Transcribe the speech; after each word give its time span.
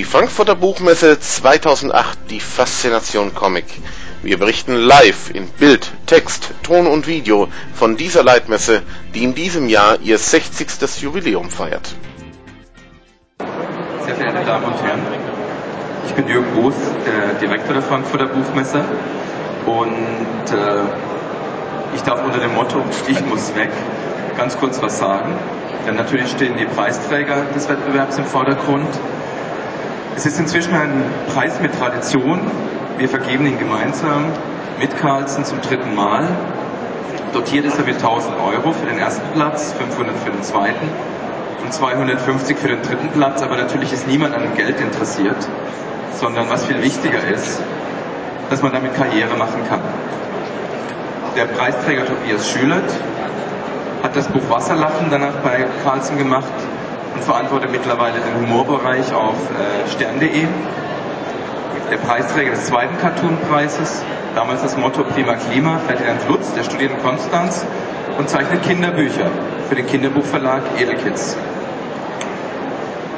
Die 0.00 0.06
Frankfurter 0.06 0.54
Buchmesse 0.54 1.20
2008, 1.20 2.18
die 2.30 2.40
Faszination 2.40 3.34
Comic. 3.34 3.66
Wir 4.22 4.38
berichten 4.38 4.74
live 4.74 5.28
in 5.34 5.46
Bild, 5.46 5.90
Text, 6.06 6.54
Ton 6.62 6.86
und 6.86 7.06
Video 7.06 7.48
von 7.74 7.98
dieser 7.98 8.22
Leitmesse, 8.22 8.80
die 9.12 9.24
in 9.24 9.34
diesem 9.34 9.68
Jahr 9.68 10.00
ihr 10.00 10.16
60. 10.16 11.02
Jubiläum 11.02 11.50
feiert. 11.50 11.94
Sehr 14.06 14.14
verehrte 14.14 14.42
Damen 14.46 14.64
und 14.64 14.82
Herren, 14.82 15.00
ich 16.06 16.14
bin 16.14 16.26
Jürgen 16.28 16.54
Boos, 16.54 16.74
der 17.04 17.34
Direktor 17.38 17.74
der 17.74 17.82
Frankfurter 17.82 18.28
Buchmesse 18.28 18.82
und 19.66 20.50
äh, 20.50 21.94
ich 21.94 22.00
darf 22.04 22.24
unter 22.24 22.38
dem 22.38 22.54
Motto 22.54 22.82
Ich 23.06 23.20
muss 23.26 23.54
weg 23.54 23.68
ganz 24.38 24.56
kurz 24.56 24.80
was 24.80 24.98
sagen. 24.98 25.34
Denn 25.86 25.96
natürlich 25.96 26.30
stehen 26.30 26.56
die 26.56 26.64
Preisträger 26.64 27.44
des 27.54 27.68
Wettbewerbs 27.68 28.16
im 28.16 28.24
Vordergrund. 28.24 28.88
Es 30.16 30.26
ist 30.26 30.38
inzwischen 30.38 30.74
ein 30.74 31.04
Preis 31.32 31.60
mit 31.60 31.72
Tradition. 31.78 32.40
Wir 32.98 33.08
vergeben 33.08 33.46
ihn 33.46 33.58
gemeinsam 33.58 34.26
mit 34.78 34.96
Carlsen 34.98 35.44
zum 35.44 35.60
dritten 35.62 35.94
Mal. 35.94 36.26
Dotiert 37.32 37.64
ist 37.64 37.78
er 37.78 37.84
mit 37.84 37.96
1000 37.96 38.34
Euro 38.38 38.72
für 38.72 38.86
den 38.86 38.98
ersten 38.98 39.22
Platz, 39.34 39.72
500 39.72 40.16
für 40.18 40.30
den 40.30 40.42
zweiten 40.42 40.88
und 41.62 41.72
250 41.72 42.58
für 42.58 42.68
den 42.68 42.82
dritten 42.82 43.08
Platz. 43.10 43.42
Aber 43.42 43.56
natürlich 43.56 43.92
ist 43.92 44.08
niemand 44.08 44.34
an 44.34 44.42
dem 44.42 44.54
Geld 44.56 44.80
interessiert, 44.80 45.36
sondern 46.18 46.50
was 46.50 46.66
viel 46.66 46.82
wichtiger 46.82 47.22
ist, 47.32 47.60
dass 48.50 48.62
man 48.62 48.72
damit 48.72 48.94
Karriere 48.94 49.36
machen 49.36 49.62
kann. 49.68 49.80
Der 51.36 51.44
Preisträger 51.44 52.04
Tobias 52.04 52.50
Schülert 52.50 52.90
hat 54.02 54.16
das 54.16 54.26
Buch 54.28 54.42
Wasserlachen 54.48 55.06
danach 55.10 55.36
bei 55.42 55.66
Carlsen 55.84 56.18
gemacht 56.18 56.52
und 57.14 57.24
verantwortet 57.24 57.70
mittlerweile 57.70 58.20
den 58.20 58.42
Humorbereich 58.42 59.12
auf 59.12 59.34
äh, 59.34 59.88
stern.de. 59.90 60.46
Der 61.90 61.96
Preisträger 61.96 62.52
des 62.52 62.66
zweiten 62.66 62.98
Cartoon-Preises, 62.98 64.02
damals 64.34 64.62
das 64.62 64.76
Motto 64.76 65.02
Prima 65.02 65.34
Klima, 65.34 65.78
Ferdinand 65.86 66.20
Lutz, 66.28 66.52
der 66.54 66.62
studiert 66.62 66.92
in 66.92 67.02
Konstanz 67.02 67.66
und 68.16 68.28
zeichnet 68.28 68.62
Kinderbücher 68.62 69.26
für 69.68 69.74
den 69.74 69.86
Kinderbuchverlag 69.86 70.62
Edelkids. 70.78 71.36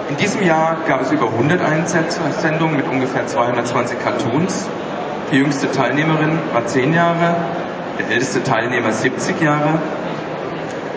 In 0.08 0.16
diesem 0.16 0.42
Jahr 0.42 0.76
gab 0.86 1.02
es 1.02 1.10
über 1.10 1.26
100 1.26 1.60
Einsendungen 1.62 2.76
mit 2.76 2.86
ungefähr 2.86 3.26
220 3.26 3.98
Cartoons. 3.98 4.68
Die 5.30 5.36
jüngste 5.36 5.70
Teilnehmerin 5.70 6.38
war 6.52 6.66
10 6.66 6.92
Jahre, 6.92 7.36
der 7.98 8.10
älteste 8.10 8.42
Teilnehmer 8.42 8.92
70 8.92 9.40
Jahre. 9.40 9.78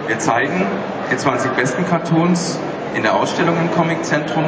Wir 0.07 0.19
zeigen 0.19 0.65
die 1.11 1.17
20 1.17 1.51
besten 1.51 1.85
Cartoons 1.87 2.59
in 2.95 3.03
der 3.03 3.13
Ausstellung 3.13 3.57
im 3.57 3.71
Comiczentrum. 3.71 4.45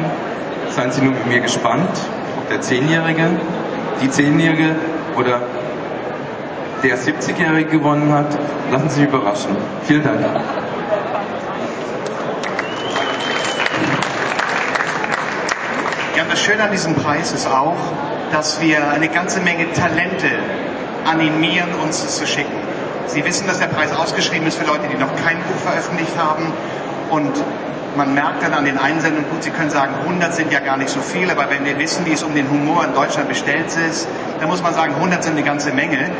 Seien 0.70 0.90
Sie 0.90 1.02
nun 1.02 1.14
mit 1.14 1.26
mir 1.26 1.40
gespannt, 1.40 1.90
ob 2.38 2.48
der 2.48 2.60
10-Jährige, 2.60 3.28
die 4.02 4.08
10-Jährige 4.08 4.74
oder 5.16 5.40
der 6.82 6.96
70-Jährige 6.96 7.70
gewonnen 7.70 8.12
hat. 8.12 8.26
Lassen 8.72 8.88
Sie 8.88 9.00
sich 9.00 9.08
überraschen. 9.08 9.56
Vielen 9.84 10.04
Dank. 10.04 10.20
Ja, 16.16 16.24
das 16.28 16.40
Schöne 16.40 16.64
an 16.64 16.72
diesem 16.72 16.94
Preis 16.94 17.32
ist 17.32 17.46
auch, 17.46 17.76
dass 18.32 18.60
wir 18.60 18.90
eine 18.90 19.08
ganze 19.08 19.40
Menge 19.40 19.72
Talente 19.72 20.28
animieren, 21.04 21.68
uns 21.82 22.16
zu 22.16 22.26
schicken. 22.26 22.52
Sie 23.06 23.24
wissen, 23.24 23.46
dass 23.46 23.58
der 23.58 23.68
Preis 23.68 23.94
ausgeschrieben 23.94 24.46
ist 24.46 24.58
für 24.58 24.66
Leute, 24.66 24.86
die 24.92 24.98
noch 24.98 25.14
kein 25.24 25.38
Buch 25.38 25.60
veröffentlicht 25.64 26.12
haben. 26.18 26.52
Und 27.10 27.32
man 27.96 28.14
merkt 28.14 28.42
dann 28.42 28.52
an 28.54 28.64
den 28.64 28.78
Einsendungen, 28.78 29.28
gut, 29.30 29.42
Sie 29.42 29.50
können 29.50 29.70
sagen, 29.70 29.94
100 30.02 30.34
sind 30.34 30.52
ja 30.52 30.60
gar 30.60 30.76
nicht 30.76 30.90
so 30.90 31.00
viele, 31.00 31.32
aber 31.32 31.50
wenn 31.50 31.64
wir 31.64 31.78
wissen, 31.78 32.06
wie 32.06 32.12
es 32.12 32.22
um 32.22 32.34
den 32.34 32.48
Humor 32.50 32.84
in 32.84 32.94
Deutschland 32.94 33.28
bestellt 33.28 33.66
ist, 33.88 34.06
dann 34.40 34.48
muss 34.48 34.62
man 34.62 34.74
sagen, 34.74 34.94
100 34.94 35.24
sind 35.24 35.32
eine 35.32 35.42
ganze 35.42 35.72
Menge. 35.72 36.10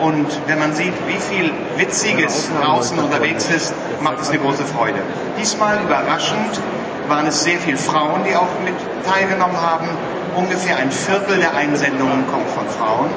Und 0.00 0.26
wenn 0.46 0.58
man 0.58 0.74
sieht, 0.74 0.92
wie 1.06 1.18
viel 1.18 1.52
Witziges 1.76 2.50
draußen 2.60 2.98
unterwegs 2.98 3.48
ist, 3.50 3.74
macht 4.02 4.20
es 4.20 4.28
eine 4.28 4.38
große 4.38 4.64
Freude. 4.64 4.98
Diesmal 5.38 5.80
überraschend 5.82 6.60
waren 7.08 7.26
es 7.26 7.42
sehr 7.42 7.58
viele 7.58 7.76
Frauen, 7.76 8.24
die 8.24 8.36
auch 8.36 8.48
mit 8.64 8.74
teilgenommen 9.06 9.60
haben. 9.60 9.88
Ungefähr 10.36 10.76
ein 10.76 10.90
Viertel 10.90 11.38
der 11.38 11.54
Einsendungen 11.54 12.26
kommt 12.30 12.48
von 12.50 12.68
Frauen. 12.68 13.08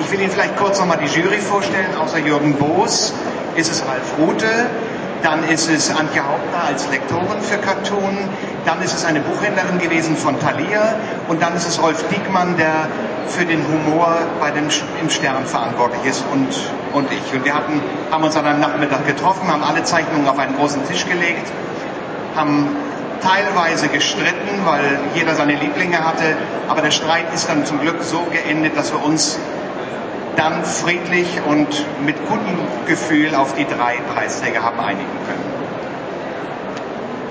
Ich 0.00 0.10
will 0.10 0.20
Ihnen 0.20 0.30
vielleicht 0.30 0.56
kurz 0.56 0.78
nochmal 0.78 0.98
die 0.98 1.06
Jury 1.06 1.38
vorstellen. 1.38 1.94
Außer 2.00 2.18
Jürgen 2.18 2.54
Boos 2.54 3.12
ist 3.56 3.70
es 3.70 3.84
Ralf 3.86 4.14
Rute, 4.18 4.48
dann 5.22 5.44
ist 5.48 5.68
es 5.68 5.90
Antje 5.94 6.22
Hauptner 6.26 6.64
als 6.66 6.88
Lektorin 6.90 7.40
für 7.40 7.58
Cartoon, 7.58 8.28
dann 8.64 8.82
ist 8.82 8.94
es 8.94 9.04
eine 9.04 9.20
Buchhändlerin 9.20 9.78
gewesen 9.78 10.16
von 10.16 10.38
Thalia. 10.40 10.94
Und 11.28 11.42
dann 11.42 11.54
ist 11.56 11.66
es 11.66 11.80
Rolf 11.80 12.04
Diekmann, 12.08 12.56
der 12.56 12.88
für 13.28 13.44
den 13.44 13.64
Humor 13.66 14.16
bei 14.40 14.50
den, 14.50 14.68
im 15.00 15.10
Stern 15.10 15.46
verantwortlich 15.46 16.04
ist 16.04 16.24
und, 16.32 16.48
und 16.92 17.10
ich. 17.12 17.34
Und 17.34 17.44
wir 17.44 17.54
hatten, 17.54 17.80
haben 18.10 18.24
uns 18.24 18.36
an 18.36 18.46
einem 18.46 18.60
Nachmittag 18.60 19.06
getroffen, 19.06 19.50
haben 19.50 19.62
alle 19.62 19.82
Zeichnungen 19.84 20.28
auf 20.28 20.38
einen 20.38 20.56
großen 20.56 20.86
Tisch 20.88 21.06
gelegt, 21.06 21.50
haben 22.36 22.68
teilweise 23.22 23.88
gestritten, 23.88 24.64
weil 24.64 24.98
jeder 25.14 25.34
seine 25.34 25.54
Lieblinge 25.54 26.04
hatte, 26.04 26.36
aber 26.68 26.82
der 26.82 26.90
Streit 26.90 27.32
ist 27.32 27.48
dann 27.48 27.64
zum 27.64 27.80
Glück 27.80 28.02
so 28.02 28.26
geendet, 28.32 28.76
dass 28.76 28.92
wir 28.92 29.02
uns 29.02 29.38
dann 30.36 30.64
friedlich 30.64 31.40
und 31.46 31.68
mit 32.04 32.16
gutem 32.28 32.58
Gefühl 32.86 33.34
auf 33.34 33.54
die 33.54 33.66
drei 33.66 33.96
Preisträger 34.14 34.62
haben 34.62 34.80
einigen 34.80 35.18
können. 35.26 35.44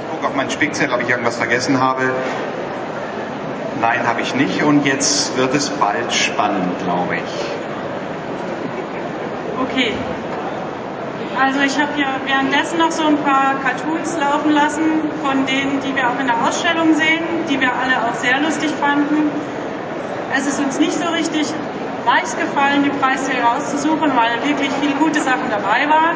Ich 0.03 0.11
gucke 0.11 0.27
auf 0.27 0.35
meinen 0.35 0.51
Spickzettel, 0.51 0.93
ob 0.93 1.01
ich 1.01 1.09
irgendwas 1.09 1.37
vergessen 1.37 1.81
habe. 1.81 2.11
Nein, 3.81 4.07
habe 4.07 4.21
ich 4.21 4.35
nicht. 4.35 4.63
Und 4.63 4.85
jetzt 4.85 5.35
wird 5.37 5.55
es 5.55 5.69
bald 5.69 6.13
spannend, 6.13 6.71
glaube 6.83 7.15
ich. 7.15 7.21
Okay. 9.63 9.93
Also 11.39 11.61
ich 11.61 11.79
habe 11.79 11.91
hier 11.95 12.07
währenddessen 12.25 12.77
noch 12.77 12.91
so 12.91 13.03
ein 13.03 13.17
paar 13.17 13.55
Cartoons 13.63 14.17
laufen 14.19 14.51
lassen, 14.51 14.83
von 15.23 15.45
denen, 15.47 15.81
die 15.81 15.95
wir 15.95 16.09
auch 16.09 16.19
in 16.19 16.27
der 16.27 16.35
Ausstellung 16.45 16.93
sehen, 16.93 17.23
die 17.49 17.59
wir 17.59 17.71
alle 17.73 18.05
auch 18.05 18.13
sehr 18.15 18.39
lustig 18.41 18.69
fanden. 18.79 19.31
Es 20.37 20.45
ist 20.45 20.59
uns 20.59 20.79
nicht 20.79 20.93
so 20.93 21.07
richtig 21.07 21.47
leicht 22.05 22.39
gefallen, 22.39 22.83
die 22.83 22.89
Preisträger 22.89 23.51
auszusuchen, 23.55 24.11
weil 24.15 24.43
wirklich 24.47 24.71
viele 24.81 24.95
gute 24.95 25.21
Sachen 25.21 25.49
dabei 25.49 25.89
waren. 25.89 26.15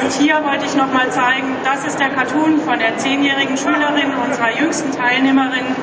Und 0.00 0.12
hier 0.12 0.42
wollte 0.44 0.64
ich 0.64 0.74
nochmal 0.74 1.10
zeigen, 1.10 1.56
das 1.64 1.84
ist 1.84 2.00
der 2.00 2.08
Cartoon 2.08 2.58
von 2.60 2.78
der 2.78 2.96
zehnjährigen 2.98 3.56
Schülerin, 3.56 4.14
unserer 4.14 4.50
jüngsten 4.58 4.90
Teilnehmerin, 4.92 5.76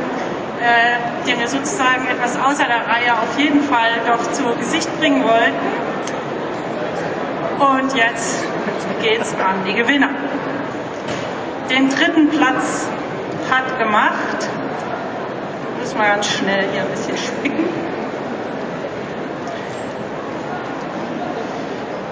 äh, 0.59 1.27
den 1.27 1.39
wir 1.39 1.47
sozusagen 1.47 2.07
etwas 2.07 2.37
außer 2.37 2.65
der 2.65 2.87
Reihe 2.87 3.13
auf 3.13 3.37
jeden 3.37 3.63
Fall 3.63 3.91
doch 4.07 4.31
zu 4.31 4.43
Gesicht 4.57 4.89
bringen 4.99 5.23
wollten. 5.23 5.55
Und 7.59 7.95
jetzt 7.95 8.43
geht's 9.01 9.33
an 9.35 9.63
die 9.67 9.73
Gewinner. 9.73 10.09
Den 11.69 11.89
dritten 11.89 12.29
Platz 12.29 12.87
hat 13.51 13.77
gemacht, 13.77 14.49
muss 15.79 15.95
mal 15.95 16.07
ganz 16.07 16.27
schnell 16.27 16.65
hier 16.73 16.81
ein 16.81 16.89
bisschen 16.89 17.17
spicken. 17.17 17.78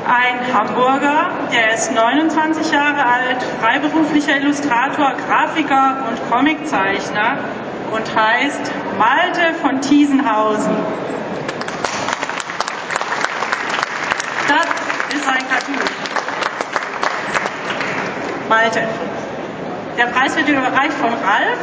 Ein 0.07 0.53
Hamburger, 0.53 1.31
der 1.51 1.73
ist 1.73 1.93
29 1.93 2.71
Jahre 2.71 3.05
alt, 3.05 3.43
freiberuflicher 3.61 4.37
Illustrator, 4.37 5.13
Grafiker 5.27 6.05
und 6.07 6.31
Comiczeichner 6.31 7.37
und 7.91 8.15
heißt 8.15 8.71
Malte 8.97 9.53
von 9.61 9.81
Thiesenhausen. 9.81 10.75
Das 14.47 15.17
ist 15.17 15.27
ein 15.27 15.49
Cartoon. 15.49 15.75
Malte. 18.47 18.87
Der 19.97 20.05
Preis 20.05 20.35
wird 20.37 20.47
überreicht 20.47 20.93
von 20.93 21.09
Ralf. 21.09 21.59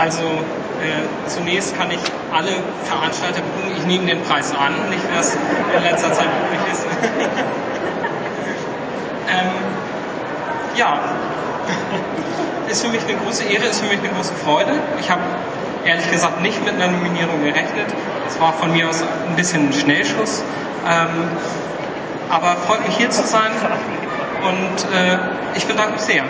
Also 0.00 0.22
äh, 0.22 1.28
zunächst 1.28 1.76
kann 1.76 1.90
ich 1.90 2.00
alle 2.32 2.52
Veranstalter 2.84 3.42
beruhigen, 3.42 3.76
ich 3.76 3.84
nehme 3.84 4.06
den 4.06 4.22
Preis 4.22 4.50
an, 4.52 4.72
nicht 4.88 5.04
was 5.14 5.36
in 5.76 5.82
letzter 5.82 6.10
Zeit 6.14 6.24
üblich 6.24 6.72
ist. 6.72 6.86
ähm, 9.28 9.50
ja, 10.74 11.00
ist 12.70 12.82
für 12.82 12.88
mich 12.88 13.02
eine 13.04 13.18
große 13.18 13.44
Ehre, 13.44 13.66
ist 13.66 13.82
für 13.82 13.90
mich 13.90 13.98
eine 13.98 14.08
große 14.08 14.32
Freude. 14.42 14.72
Ich 15.00 15.10
habe 15.10 15.20
ehrlich 15.84 16.10
gesagt 16.10 16.40
nicht 16.40 16.64
mit 16.64 16.76
einer 16.76 16.88
Nominierung 16.88 17.42
gerechnet. 17.42 17.88
Es 18.26 18.40
war 18.40 18.54
von 18.54 18.72
mir 18.72 18.88
aus 18.88 19.02
ein 19.02 19.36
bisschen 19.36 19.68
ein 19.68 19.72
Schnellschuss. 19.74 20.42
Ähm, 20.88 21.28
aber 22.30 22.56
freut 22.56 22.86
mich 22.86 22.96
hier 22.96 23.10
zu 23.10 23.26
sein 23.26 23.50
und 24.48 24.96
äh, 24.96 25.18
ich 25.56 25.66
bedanke 25.66 25.92
mich 25.92 26.00
sehr. 26.00 26.24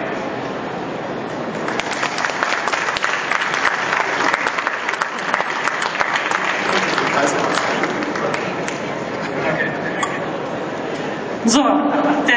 So, 11.47 11.63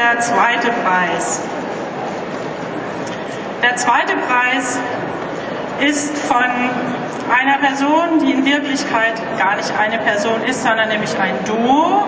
der 0.03 0.19
zweite 0.19 0.69
Preis. 0.83 1.41
Der 3.61 3.75
zweite 3.77 4.15
Preis 4.27 4.77
ist 5.79 6.17
von 6.17 6.43
einer 7.33 7.57
Person, 7.59 8.19
die 8.21 8.31
in 8.33 8.45
Wirklichkeit 8.45 9.13
gar 9.39 9.55
nicht 9.55 9.71
eine 9.79 9.97
Person 9.99 10.43
ist, 10.43 10.61
sondern 10.63 10.89
nämlich 10.89 11.17
ein 11.17 11.35
Duo. 11.45 12.03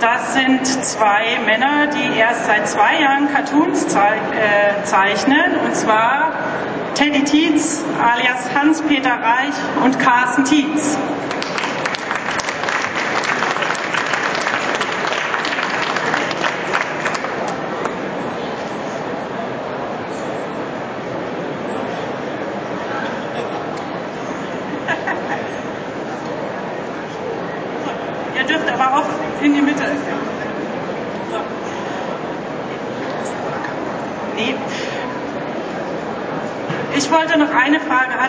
Das 0.00 0.34
sind 0.34 0.66
zwei 0.66 1.38
Männer, 1.46 1.86
die 1.86 2.18
erst 2.18 2.44
seit 2.44 2.68
zwei 2.68 3.00
Jahren 3.00 3.32
Cartoons 3.32 3.86
äh, 3.86 4.84
zeichnen, 4.84 5.56
und 5.64 5.74
zwar 5.74 6.32
Teddy 6.94 7.24
Tietz 7.24 7.82
alias 8.02 8.50
Hans-Peter 8.54 9.10
Reich 9.10 9.54
und 9.82 9.98
Carsten 9.98 10.44
Tietz. 10.44 10.98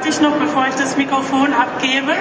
Hatte 0.06 0.10
ich 0.10 0.22
noch, 0.22 0.36
bevor 0.38 0.68
ich 0.68 0.76
das 0.76 0.98
Mikrofon 0.98 1.54
abgebe. 1.54 2.14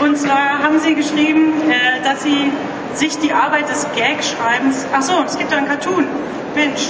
Und 0.00 0.18
zwar 0.18 0.62
haben 0.62 0.78
Sie 0.80 0.94
geschrieben, 0.94 1.52
äh, 1.70 2.02
dass 2.04 2.22
Sie 2.22 2.52
sich 2.94 3.18
die 3.18 3.32
Arbeit 3.32 3.68
des 3.70 3.86
Gag-Schreibens. 3.96 4.84
Ach 4.92 5.02
so, 5.02 5.22
es 5.24 5.38
gibt 5.38 5.52
da 5.52 5.56
einen 5.56 5.68
Cartoon. 5.68 6.06
Mensch, 6.54 6.88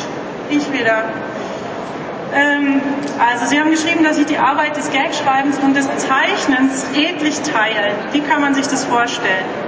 ich 0.51 0.73
wieder. 0.73 1.05
Ähm, 2.35 2.81
also 3.21 3.47
Sie 3.47 3.61
haben 3.61 3.71
geschrieben, 3.71 4.03
dass 4.03 4.17
Sie 4.17 4.25
die 4.25 4.39
Arbeit 4.39 4.77
des 4.77 4.91
Gag-Schreibens 4.91 5.59
und 5.59 5.77
des 5.77 5.87
Zeichnens 5.99 6.87
redlich 6.97 7.41
teilen. 7.43 7.95
Wie 8.13 8.21
kann 8.23 8.41
man 8.41 8.55
sich 8.55 8.67
das 8.67 8.85
vorstellen? 8.85 9.62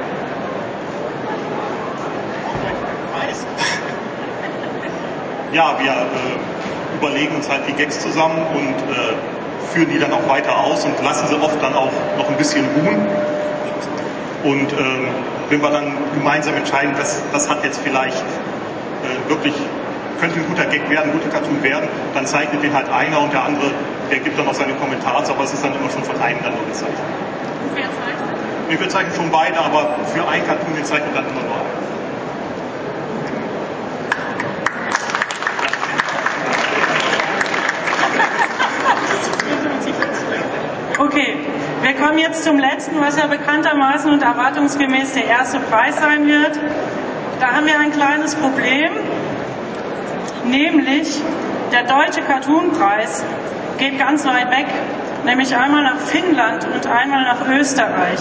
Ja, 5.52 5.78
wir 5.78 5.90
äh, 5.92 6.96
überlegen 6.98 7.36
uns 7.36 7.48
halt 7.48 7.62
die 7.69 7.72
Gags 7.75 8.00
zusammen 8.00 8.42
und 8.54 8.75
äh, 8.92 9.14
führen 9.72 9.88
die 9.88 9.98
dann 9.98 10.12
auch 10.12 10.28
weiter 10.28 10.58
aus 10.58 10.84
und 10.84 11.00
lassen 11.02 11.28
sie 11.28 11.36
oft 11.40 11.62
dann 11.62 11.75
auch 11.75 11.90
noch 12.19 12.28
ein 12.28 12.36
bisschen 12.36 12.64
ruhen. 12.76 13.06
Und 14.42 14.72
ähm, 14.72 15.08
wenn 15.48 15.62
wir 15.62 15.70
dann 15.70 15.96
gemeinsam 16.14 16.56
entscheiden, 16.56 16.94
das, 16.98 17.22
das 17.32 17.48
hat 17.48 17.64
jetzt 17.64 17.81
vielleicht 17.82 18.19
äh, 18.19 19.28
wirklich, 19.28 19.54
könnte 20.20 20.40
ein 20.40 20.46
guter 20.46 20.66
Gag 20.66 20.88
werden, 20.90 21.12
ein 21.12 21.19
guter 21.19 21.31
Cartoon 21.31 21.62
werden, 21.62 21.88
dann 22.14 22.26
zeichnet 22.26 22.62
den 22.62 22.75
halt 22.75 22.88
einer 22.90 23.20
und 23.20 23.32
der 23.32 23.44
andere, 23.44 23.70
der 24.10 24.19
gibt 24.19 24.38
dann 24.38 24.46
noch 24.46 24.54
seine 24.54 24.75
Kommentare, 24.75 25.25
aber 25.28 25.44
es 25.44 25.52
ist 25.52 25.64
dann 25.64 25.75
immer 25.75 25.90
schon 25.90 26.04
von 26.04 26.20
einem 26.20 26.42
dann 26.42 26.54
nur 26.54 26.66
gezeichnet. 26.66 26.98
Wer 27.75 27.84
zeichnet? 27.84 28.69
Nee, 28.69 28.81
wir 28.81 28.88
zeichnen 28.88 29.14
schon 29.14 29.31
beide, 29.31 29.58
aber 29.58 29.96
für 30.12 30.26
einen 30.26 30.46
Cartoon, 30.46 30.75
den 30.75 30.84
zeichnet 30.84 31.14
dann 31.14 31.25
immer 31.25 31.42
nur 31.42 31.54
einer. 31.54 31.84
Okay, 40.96 41.36
wir 41.84 41.92
kommen 41.94 42.19
jetzt 42.19 42.44
zum 42.44 42.58
letzten, 42.58 42.98
was 42.98 43.19
ja 43.19 43.26
bekanntermaßen 43.26 44.10
und 44.10 44.22
erwartungsgemäß 44.22 45.12
der 45.12 45.26
erste 45.26 45.60
Preis 45.60 45.96
sein 46.00 46.26
wird. 46.26 46.58
Da 47.40 47.48
haben 47.52 47.66
wir 47.66 47.78
ein 47.78 47.92
kleines 47.92 48.34
Problem, 48.34 48.90
nämlich 50.46 51.20
der 51.72 51.82
deutsche 51.82 52.22
Cartoonpreis 52.22 53.22
geht 53.76 53.98
ganz 53.98 54.25
weit 54.25 54.50
weg, 54.50 54.66
nämlich 55.26 55.54
einmal 55.54 55.82
nach 55.82 55.98
Finnland 55.98 56.66
und 56.72 56.86
einmal 56.86 57.22
nach 57.25 57.46
Österreich 57.50 58.20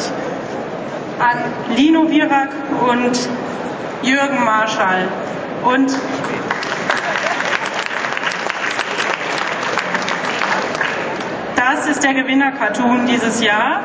an 1.19 1.37
Lino 1.77 2.09
Virak 2.09 2.49
und 2.89 3.29
Jürgen 4.01 4.43
Marschall. 4.43 5.07
Und 5.63 5.97
Das 11.65 11.87
ist 11.87 12.03
der 12.03 12.13
Gewinner-Cartoon 12.13 13.05
dieses 13.07 13.41
Jahr. 13.41 13.79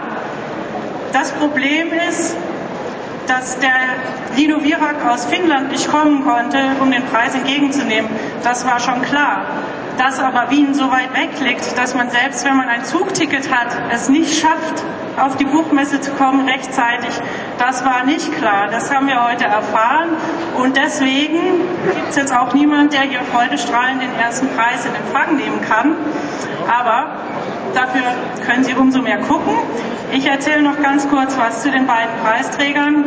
Das 1.13 1.31
Problem 1.31 1.93
ist, 2.09 2.37
dass 3.29 3.57
der 3.61 3.71
Lino 4.37 4.65
Virak 4.65 4.97
aus 5.09 5.27
Finnland 5.27 5.71
nicht 5.71 5.89
kommen 5.89 6.25
konnte, 6.25 6.59
um 6.81 6.91
den 6.91 7.05
Preis 7.05 7.37
entgegenzunehmen. 7.37 8.11
Das 8.43 8.67
war 8.67 8.81
schon 8.81 9.01
klar. 9.03 9.43
Dass 9.97 10.19
aber 10.19 10.51
Wien 10.51 10.75
so 10.75 10.91
weit 10.91 11.15
weg 11.15 11.31
liegt, 11.41 11.79
dass 11.79 11.95
man 11.95 12.11
selbst, 12.11 12.45
wenn 12.45 12.57
man 12.57 12.69
ein 12.69 12.85
Zugticket 12.85 13.49
hat, 13.55 13.69
es 13.93 14.09
nicht 14.09 14.41
schafft, 14.41 14.83
auf 15.17 15.37
die 15.37 15.45
Buchmesse 15.45 16.01
zu 16.01 16.11
kommen 16.13 16.49
rechtzeitig, 16.49 17.11
das 17.61 17.85
war 17.85 18.05
nicht 18.05 18.33
klar. 18.39 18.69
Das 18.73 18.93
haben 18.93 19.07
wir 19.07 19.23
heute 19.25 19.45
erfahren. 19.45 20.09
Und 20.57 20.77
deswegen 20.77 21.61
gibt 21.95 22.11
es 22.11 22.17
jetzt 22.17 22.37
auch 22.37 22.53
niemand, 22.55 22.93
der 22.93 23.03
hier 23.03 23.21
freudestrahlend 23.33 24.03
den 24.03 24.15
ersten 24.17 24.49
Preis 24.57 24.85
in 24.85 24.95
Empfang 24.97 25.37
nehmen 25.37 25.61
kann. 25.63 25.95
Aber 26.69 27.13
Dafür 27.75 28.03
können 28.47 28.65
Sie 28.65 28.75
umso 28.75 29.03
mehr 29.03 29.19
gucken. 29.19 29.55
Ich 30.13 30.27
erzähle 30.27 30.63
noch 30.63 30.81
ganz 30.83 31.09
kurz 31.09 31.37
was 31.37 31.63
zu 31.63 31.71
den 31.71 31.87
beiden 31.87 32.15
Preisträgern. 32.25 33.05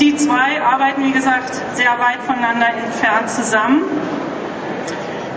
Die 0.00 0.16
zwei 0.16 0.60
arbeiten, 0.60 1.04
wie 1.04 1.12
gesagt, 1.12 1.54
sehr 1.74 1.92
weit 1.98 2.20
voneinander 2.26 2.68
entfernt 2.68 3.30
zusammen. 3.30 3.82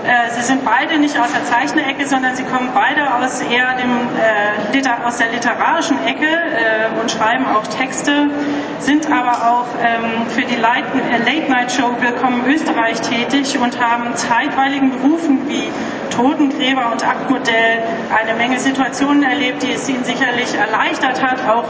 Äh, 0.06 0.30
sie 0.36 0.42
sind 0.44 0.64
beide 0.64 1.00
nicht 1.00 1.20
aus 1.20 1.32
der 1.34 1.44
Zeichnerecke, 1.46 2.06
sondern 2.06 2.36
sie 2.36 2.44
kommen 2.44 2.70
beide 2.76 3.12
aus 3.16 3.42
eher 3.42 3.74
dem, 3.74 4.08
äh, 4.20 5.06
aus 5.06 5.18
der 5.18 5.32
literarischen 5.32 5.98
Ecke 6.06 6.28
äh, 6.28 7.00
und 7.02 7.10
schreiben 7.10 7.46
auch 7.48 7.66
Texte, 7.68 8.30
sind 8.80 9.12
aber 9.12 9.50
auch 9.52 9.66
ähm, 9.84 10.28
für 10.30 10.44
die 10.44 10.58
Late 10.58 11.52
Night 11.52 11.72
Show 11.72 11.90
Willkommen 12.00 12.46
Österreich 12.48 13.02
tätig 13.02 13.58
und 13.58 13.80
haben 13.84 14.16
zeitweiligen 14.16 14.92
Berufen 14.92 15.48
wie 15.50 15.64
Totengräber 16.16 16.92
und 16.92 17.04
Aktmodell 17.08 17.82
eine 18.16 18.36
Menge 18.38 18.60
Situationen 18.60 19.24
erlebt, 19.24 19.64
die 19.64 19.72
es 19.72 19.90
ihnen 19.90 20.04
sicherlich 20.04 20.54
erleichtert 20.56 21.24
hat, 21.24 21.40
auch 21.50 21.66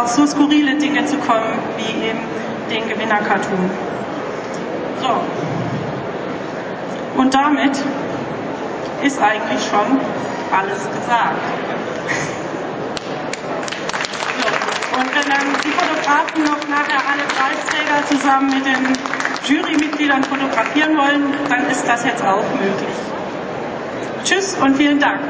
auf 0.00 0.06
so 0.08 0.24
skurrile 0.26 0.76
Dinge 0.76 1.04
zu 1.06 1.16
kommen 1.16 1.58
wie 1.76 2.06
eben 2.06 2.20
den 2.70 2.88
Gewinner-Cartoon. 2.88 3.70
So. 5.00 5.41
Und 7.16 7.34
damit 7.34 7.76
ist 9.02 9.20
eigentlich 9.20 9.60
schon 9.68 10.00
alles 10.52 10.78
gesagt. 10.78 11.40
Und 14.98 15.14
wenn 15.14 15.30
dann 15.30 15.46
die 15.64 15.70
Fotografen 15.70 16.44
noch 16.44 16.68
nachher 16.68 17.00
alle 17.10 17.24
Preisträger 17.36 18.06
zusammen 18.08 18.50
mit 18.50 18.64
den 18.66 18.92
Jurymitgliedern 19.48 20.22
fotografieren 20.24 20.96
wollen, 20.96 21.34
dann 21.48 21.68
ist 21.70 21.86
das 21.86 22.04
jetzt 22.04 22.22
auch 22.24 22.44
möglich. 22.54 22.96
Tschüss 24.24 24.56
und 24.60 24.76
vielen 24.76 25.00
Dank. 25.00 25.20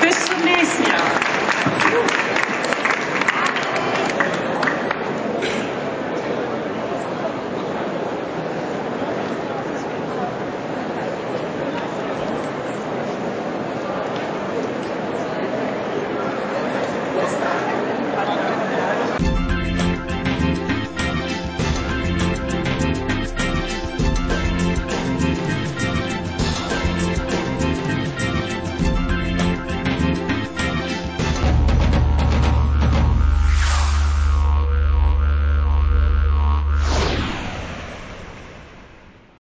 Bis 0.00 0.24
zum 0.26 0.40
nächsten 0.44 0.84
Jahr. 0.84 2.21